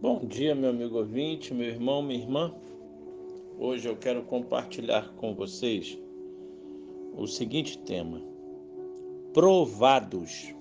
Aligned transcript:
Bom 0.00 0.24
dia, 0.24 0.54
meu 0.54 0.70
amigo 0.70 0.96
ouvinte, 0.96 1.52
meu 1.52 1.66
irmão, 1.66 2.00
minha 2.00 2.20
irmã. 2.20 2.54
Hoje 3.58 3.88
eu 3.88 3.96
quero 3.96 4.22
compartilhar 4.22 5.12
com 5.16 5.34
vocês 5.34 5.98
o 7.16 7.26
seguinte 7.26 7.76
tema: 7.78 8.22
provados. 9.34 10.54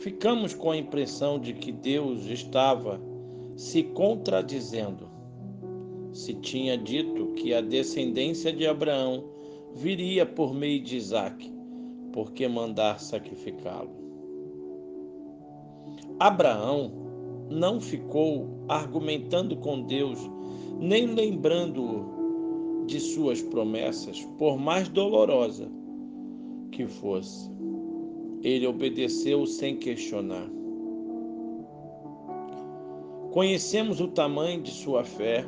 Ficamos 0.00 0.52
com 0.52 0.70
a 0.70 0.76
impressão 0.76 1.38
de 1.38 1.54
que 1.54 1.72
Deus 1.72 2.26
estava 2.26 3.00
se 3.56 3.82
contradizendo. 3.82 5.08
Se 6.12 6.34
tinha 6.34 6.76
dito 6.76 7.28
que 7.34 7.54
a 7.54 7.60
descendência 7.60 8.52
de 8.52 8.66
Abraão 8.66 9.24
viria 9.74 10.26
por 10.26 10.52
meio 10.52 10.82
de 10.82 10.96
Isaac, 10.96 11.50
porque 12.12 12.46
mandar 12.46 13.00
sacrificá-lo. 13.00 13.90
Abraão 16.18 16.92
não 17.50 17.80
ficou 17.80 18.48
argumentando 18.68 19.56
com 19.56 19.82
Deus, 19.82 20.18
nem 20.78 21.06
lembrando-o 21.06 22.84
de 22.86 23.00
suas 23.00 23.40
promessas, 23.40 24.22
por 24.38 24.58
mais 24.58 24.88
dolorosa 24.88 25.70
que 26.70 26.86
fosse. 26.86 27.50
Ele 28.42 28.66
obedeceu 28.66 29.46
sem 29.46 29.76
questionar. 29.76 30.50
Conhecemos 33.32 33.98
o 33.98 34.08
tamanho 34.08 34.60
de 34.60 34.70
sua 34.70 35.04
fé. 35.04 35.42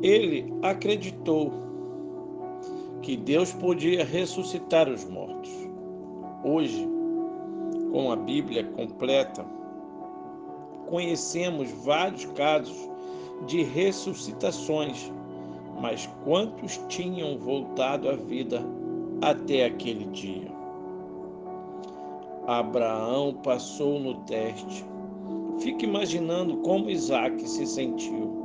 Ele 0.00 0.54
acreditou 0.62 1.52
que 3.02 3.16
Deus 3.16 3.52
podia 3.52 4.04
ressuscitar 4.04 4.88
os 4.88 5.04
mortos. 5.04 5.50
Hoje, 6.44 6.88
com 7.90 8.12
a 8.12 8.16
Bíblia 8.16 8.62
completa, 8.62 9.44
conhecemos 10.88 11.68
vários 11.84 12.26
casos 12.26 12.88
de 13.48 13.64
ressuscitações, 13.64 15.12
mas 15.80 16.08
quantos 16.22 16.80
tinham 16.86 17.38
voltado 17.38 18.08
à 18.08 18.14
vida 18.14 18.62
até 19.20 19.64
aquele 19.64 20.04
dia? 20.06 20.52
Abraão 22.46 23.34
passou 23.42 23.98
no 23.98 24.14
teste 24.22 24.84
Fique 25.58 25.84
imaginando 25.84 26.58
como 26.58 26.90
Isaac 26.90 27.48
se 27.48 27.66
sentiu. 27.66 28.36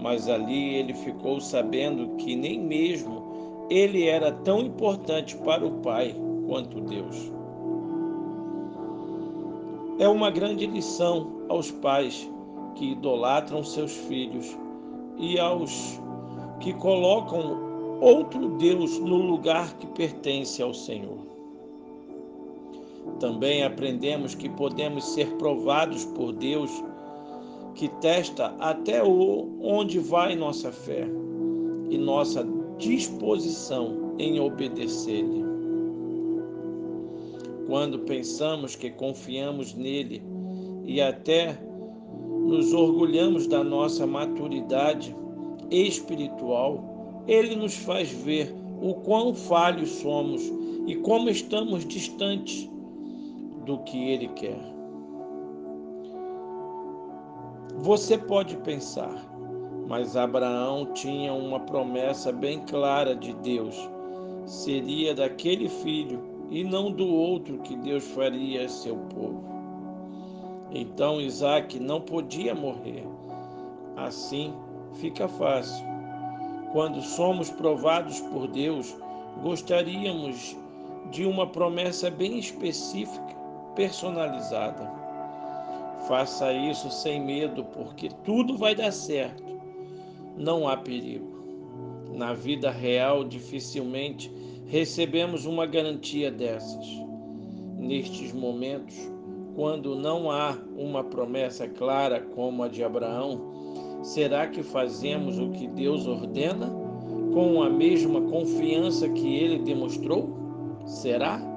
Mas 0.00 0.28
ali 0.28 0.74
ele 0.74 0.92
ficou 0.92 1.40
sabendo 1.40 2.16
que 2.16 2.36
nem 2.36 2.60
mesmo 2.60 3.66
ele 3.70 4.06
era 4.06 4.30
tão 4.30 4.60
importante 4.60 5.36
para 5.38 5.66
o 5.66 5.80
pai 5.80 6.14
quanto 6.46 6.80
Deus. 6.80 7.32
É 9.98 10.08
uma 10.08 10.30
grande 10.30 10.66
lição 10.66 11.46
aos 11.48 11.70
pais 11.70 12.30
que 12.74 12.92
idolatram 12.92 13.62
seus 13.62 13.92
filhos 13.92 14.58
e 15.16 15.38
aos 15.38 16.00
que 16.60 16.72
colocam 16.74 17.98
outro 18.00 18.56
Deus 18.58 18.98
no 18.98 19.16
lugar 19.16 19.74
que 19.78 19.86
pertence 19.86 20.60
ao 20.60 20.74
Senhor. 20.74 21.33
Também 23.20 23.62
aprendemos 23.62 24.34
que 24.34 24.48
podemos 24.48 25.04
ser 25.14 25.28
provados 25.36 26.04
por 26.04 26.32
Deus, 26.32 26.70
que 27.74 27.88
testa 28.00 28.54
até 28.58 29.02
onde 29.02 29.98
vai 29.98 30.34
nossa 30.36 30.70
fé 30.70 31.06
e 31.90 31.98
nossa 31.98 32.46
disposição 32.78 34.14
em 34.18 34.40
obedecer-lhe. 34.40 35.44
Quando 37.66 38.00
pensamos 38.00 38.76
que 38.76 38.90
confiamos 38.90 39.74
nele 39.74 40.22
e 40.84 41.00
até 41.00 41.58
nos 42.46 42.72
orgulhamos 42.72 43.46
da 43.46 43.64
nossa 43.64 44.06
maturidade 44.06 45.16
espiritual, 45.70 47.24
ele 47.26 47.56
nos 47.56 47.74
faz 47.74 48.10
ver 48.10 48.54
o 48.82 48.94
quão 48.94 49.34
falhos 49.34 49.88
somos 49.90 50.42
e 50.86 50.94
como 50.96 51.30
estamos 51.30 51.86
distantes 51.86 52.68
do 53.64 53.78
que 53.78 54.10
Ele 54.10 54.28
quer. 54.28 54.58
Você 57.78 58.16
pode 58.16 58.56
pensar, 58.58 59.14
mas 59.88 60.16
Abraão 60.16 60.92
tinha 60.92 61.32
uma 61.32 61.60
promessa 61.60 62.30
bem 62.30 62.60
clara 62.60 63.16
de 63.16 63.34
Deus: 63.34 63.76
seria 64.46 65.14
daquele 65.14 65.68
filho 65.68 66.46
e 66.50 66.62
não 66.62 66.92
do 66.92 67.06
outro 67.06 67.58
que 67.58 67.76
Deus 67.76 68.04
faria 68.08 68.68
seu 68.68 68.96
povo. 68.96 69.44
Então 70.70 71.20
Isaac 71.20 71.78
não 71.78 72.00
podia 72.00 72.54
morrer. 72.54 73.04
Assim 73.96 74.54
fica 74.94 75.28
fácil. 75.28 75.84
Quando 76.72 77.00
somos 77.02 77.50
provados 77.50 78.20
por 78.20 78.48
Deus, 78.48 78.96
gostaríamos 79.42 80.56
de 81.10 81.24
uma 81.24 81.46
promessa 81.46 82.10
bem 82.10 82.38
específica 82.38 83.43
personalizada. 83.74 84.90
Faça 86.08 86.52
isso 86.52 86.90
sem 86.90 87.24
medo, 87.24 87.64
porque 87.64 88.08
tudo 88.24 88.56
vai 88.56 88.74
dar 88.74 88.92
certo. 88.92 89.42
Não 90.36 90.68
há 90.68 90.76
perigo. 90.76 91.34
Na 92.12 92.34
vida 92.34 92.70
real, 92.70 93.24
dificilmente 93.24 94.30
recebemos 94.66 95.46
uma 95.46 95.66
garantia 95.66 96.30
dessas. 96.30 96.86
Nestes 97.78 98.32
momentos, 98.32 98.96
quando 99.54 99.94
não 99.96 100.30
há 100.30 100.56
uma 100.76 101.04
promessa 101.04 101.68
clara 101.68 102.20
como 102.20 102.62
a 102.62 102.68
de 102.68 102.82
Abraão, 102.82 104.00
será 104.02 104.46
que 104.46 104.62
fazemos 104.62 105.38
o 105.38 105.50
que 105.50 105.66
Deus 105.68 106.06
ordena 106.06 106.70
com 107.32 107.62
a 107.62 107.70
mesma 107.70 108.20
confiança 108.22 109.08
que 109.08 109.36
ele 109.36 109.58
demonstrou? 109.58 110.36
Será? 110.86 111.53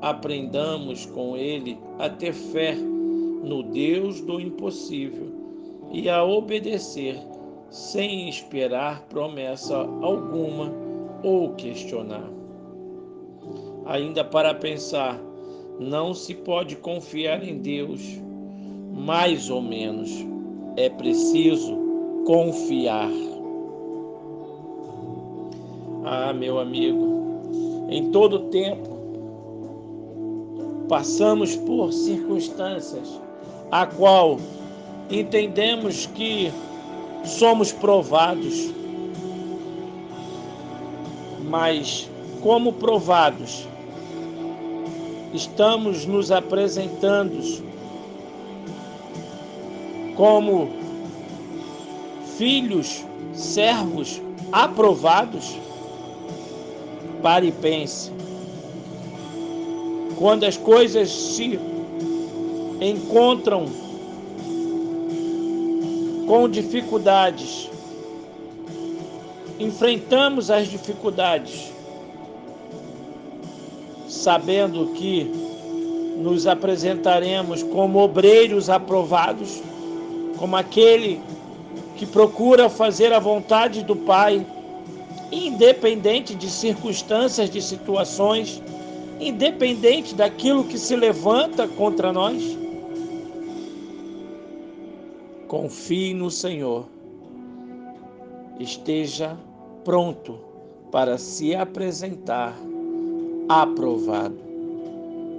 Aprendamos 0.00 1.06
com 1.06 1.36
ele 1.36 1.78
a 1.98 2.08
ter 2.08 2.32
fé 2.32 2.74
no 2.74 3.62
Deus 3.62 4.20
do 4.20 4.40
impossível 4.40 5.28
e 5.92 6.08
a 6.08 6.24
obedecer 6.24 7.18
sem 7.70 8.28
esperar 8.28 9.02
promessa 9.08 9.76
alguma 9.76 10.72
ou 11.22 11.54
questionar. 11.54 12.28
Ainda 13.86 14.24
para 14.24 14.54
pensar, 14.54 15.20
não 15.78 16.14
se 16.14 16.34
pode 16.34 16.76
confiar 16.76 17.42
em 17.42 17.58
Deus, 17.58 18.00
mais 18.92 19.50
ou 19.50 19.62
menos, 19.62 20.10
é 20.76 20.88
preciso 20.88 21.76
confiar. 22.26 23.10
Ah, 26.04 26.32
meu 26.32 26.58
amigo, 26.58 27.88
em 27.88 28.10
todo 28.10 28.50
tempo 28.50 28.99
passamos 30.90 31.54
por 31.54 31.92
circunstâncias 31.92 33.20
a 33.70 33.86
qual 33.86 34.40
entendemos 35.08 36.06
que 36.06 36.52
somos 37.24 37.70
provados, 37.70 38.72
mas 41.48 42.10
como 42.42 42.72
provados, 42.72 43.68
estamos 45.32 46.06
nos 46.06 46.32
apresentando 46.32 47.40
como 50.16 50.70
filhos, 52.36 53.06
servos 53.32 54.20
aprovados? 54.50 55.56
Pare 57.22 57.46
e 57.46 57.52
pense 57.52 58.10
quando 60.20 60.44
as 60.44 60.54
coisas 60.54 61.10
se 61.10 61.58
encontram 62.78 63.64
com 66.26 66.46
dificuldades, 66.46 67.70
enfrentamos 69.58 70.50
as 70.50 70.68
dificuldades, 70.68 71.72
sabendo 74.06 74.88
que 74.88 75.24
nos 76.18 76.46
apresentaremos 76.46 77.62
como 77.62 78.00
obreiros 78.00 78.68
aprovados, 78.68 79.62
como 80.36 80.54
aquele 80.54 81.18
que 81.96 82.04
procura 82.04 82.68
fazer 82.68 83.10
a 83.14 83.18
vontade 83.18 83.82
do 83.82 83.96
Pai, 83.96 84.46
independente 85.32 86.34
de 86.34 86.50
circunstâncias, 86.50 87.48
de 87.48 87.62
situações 87.62 88.60
independente 89.20 90.14
daquilo 90.14 90.64
que 90.64 90.78
se 90.78 90.96
levanta 90.96 91.68
contra 91.68 92.12
nós? 92.12 92.42
Confie 95.46 96.14
no 96.14 96.30
Senhor. 96.30 96.86
Esteja 98.58 99.36
pronto 99.84 100.38
para 100.90 101.18
se 101.18 101.54
apresentar 101.54 102.56
aprovado. 103.48 104.38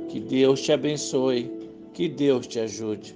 Que 0.09 0.19
Deus 0.19 0.61
te 0.61 0.73
abençoe, 0.73 1.49
que 1.93 2.09
Deus 2.09 2.45
te 2.47 2.59
ajude. 2.59 3.15